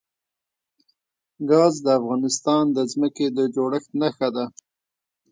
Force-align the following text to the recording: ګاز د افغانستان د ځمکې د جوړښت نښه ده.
ګاز 1.49 1.73
د 1.85 1.87
افغانستان 1.99 2.63
د 2.75 2.77
ځمکې 2.91 3.27
د 3.37 3.39
جوړښت 3.55 3.91
نښه 4.01 4.29
ده. 4.35 4.45